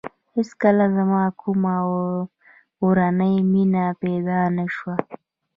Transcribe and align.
هېڅکله 0.33 0.85
زما 0.97 1.23
کومه 1.41 1.75
اورنۍ 2.81 3.35
مینه 3.51 3.85
پیدا 4.01 4.39
نه 4.57 4.65
شوه. 4.75 4.93